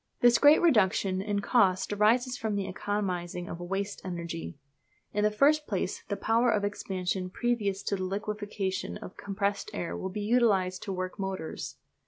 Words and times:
This 0.21 0.39
great 0.39 0.63
reduction 0.63 1.21
in 1.21 1.41
cost 1.41 1.93
arises 1.93 2.35
from 2.35 2.55
the 2.55 2.67
economising 2.67 3.47
of 3.47 3.59
"waste 3.59 4.01
energy." 4.03 4.57
In 5.13 5.23
the 5.23 5.29
first 5.29 5.67
place 5.67 6.01
the 6.07 6.17
power 6.17 6.49
of 6.49 6.63
expansion 6.65 7.29
previous 7.29 7.83
to 7.83 7.95
the 7.95 8.03
liquefaction 8.03 8.97
of 8.97 9.15
the 9.15 9.21
compressed 9.23 9.69
air 9.75 9.95
will 9.95 10.09
be 10.09 10.21
utilised 10.21 10.81
to 10.85 10.91
work 10.91 11.19
motors. 11.19 11.75